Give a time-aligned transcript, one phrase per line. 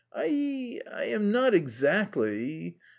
[0.15, 0.81] "I...
[0.91, 2.79] I am not exactly....